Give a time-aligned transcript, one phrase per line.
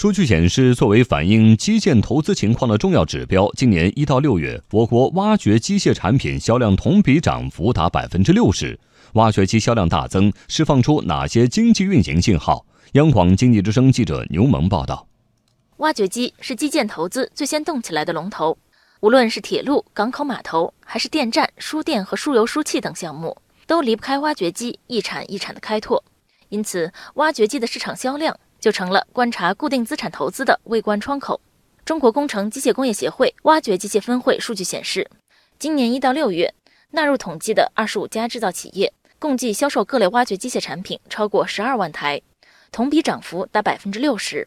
[0.00, 8.80] 数据显示，作为反映基建投资情况的重要指标，今年一到六月，我国挖掘机械产品销量同比涨幅达百分之六十。
[9.12, 12.64] 挖掘机销量大增，释放出哪些经济运行信号？
[12.92, 15.06] 央广经济之声记者牛萌报道。
[15.76, 18.56] 挖掘机是基建投资最先动起来的龙头，
[19.00, 23.36] 无论是铁路、港口码头，还是电站、输电和输油输气等项目，
[23.66, 26.02] 都离不开挖掘机一产一产的开拓。
[26.48, 28.34] 因此，挖掘机的市场销量。
[28.60, 31.40] 就成了观察固定资产投资的微观窗口。
[31.84, 35.08] 中国工程机械工业协会挖掘机械分会数据显示，
[35.58, 36.54] 今年一到六月
[36.92, 42.20] 纳入统计的二十五家制造企业，共计销售各类挖掘机械产品超过十二万台，
[42.70, 44.46] 同比涨幅达百分之六十。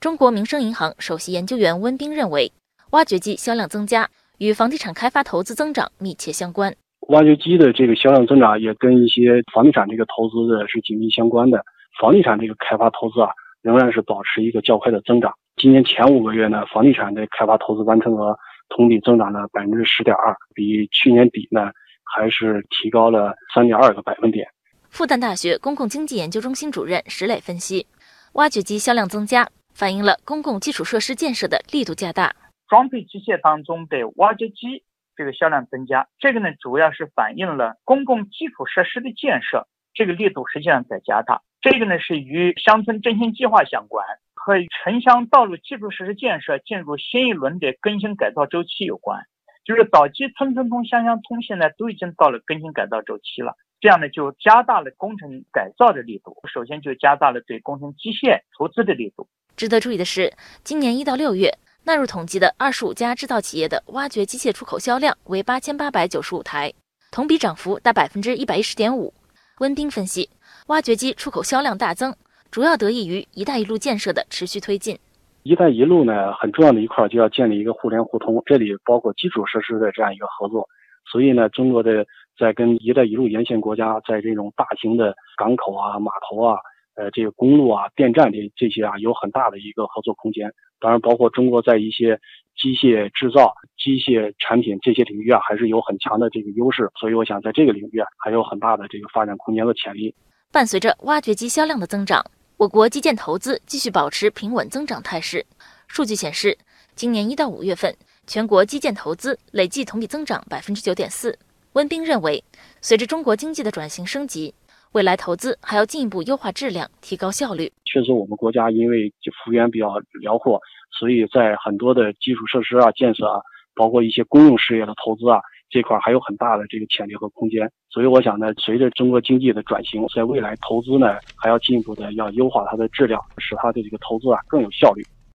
[0.00, 2.50] 中国民生银行首席研究员温彬认为，
[2.90, 6.74] 挖掘机销量增加与房地产开发投资增长密切相关。
[7.08, 11.62] 挖掘机的这个销量增长也跟一些房地产这个投资的是紧密相关的。
[12.00, 13.28] 房地产这个开发投资啊。
[13.62, 15.32] 仍然是保持一个较快的增长。
[15.56, 18.36] 今年前五个月呢，房地产的开发投资完成额
[18.68, 21.70] 同比增长了百分之十点二，比去年底呢
[22.04, 24.48] 还是提高了三点二个百分点。
[24.90, 27.86] 复旦大学公共经济研究中心主任石磊分析，
[28.34, 32.34] 挖掘机销量增加，反映了公共基础设施建设的力度加大。
[32.68, 34.82] 装配机械当中的挖掘机
[35.14, 41.42] 这个销量增加，这个呢主要是反映了公共基础设施的建设这个力度实际上在加大。
[41.62, 49.22] 这个呢是与乡村振兴计划相关，和城乡道路基础设施建设进入新一轮的更新改造周期有关。
[49.64, 53.54] 就是早期村村通、乡乡通，现在都已经到了更新改造周期了。
[53.80, 59.28] 这样呢就加大了工程改造的力度，首先就加大了对工程机械投资的力度。
[59.56, 60.32] 值得注意的是，
[60.64, 66.72] 今年一到六月纳入统计的二十五家制造企业的挖掘机械出口销量为八千八百九十五台，
[67.12, 69.14] 同比涨幅达百分之一百一十点五。
[69.60, 70.28] 温丁分析。
[70.68, 72.14] 挖掘机出口销量大增，
[72.50, 74.96] 主要得益于“一带一路”建设的持续推进。
[75.42, 80.68] “一带一路”呢，很重要的一块就要建立一个互联互通，这里包括基础设施的这样一个合作。
[81.10, 82.06] 所以呢，中国的
[82.38, 86.56] 在跟“一带一路”沿线国家，在这种大型的港口啊、码头啊、
[86.94, 90.48] 呃这个公路啊、电站这这些啊，有很大的一个合作空间。
[90.78, 92.18] 当然，包括中国在一些
[92.56, 96.88] 机械制造、机械产品这些领域啊，还是有很强的这个优势。
[96.98, 100.14] 所以，我想在这个领域啊，还有很大的这个发展空间和潜力。
[100.52, 102.22] 伴随着挖掘机销量的增长，
[102.58, 105.46] 我国基建投资继续保持平稳增长态势。
[105.88, 106.58] 数据显示，
[106.94, 107.96] 今年一到五月份，
[108.26, 111.38] 全国基建投资累计同比增长百分之九点四。
[111.72, 112.44] 温彬认为，
[112.82, 114.54] 随着中国经济的转型升级，
[114.92, 117.72] 未来投资还要进一步优化质量，提高效率。
[117.86, 119.10] 确实，我们国家因为
[119.42, 120.60] 幅员比较辽阔，
[120.98, 123.40] 所以在很多的基础设施啊建设啊，
[123.74, 125.40] 包括一些公用事业的投资啊。
[125.72, 135.02] 这块还有很大的这个潜力和空间，所以我想呢，随着中国经济的转型，在未来投资呢还要进一步的要优化它的质量，使它的这个投资啊更有效率。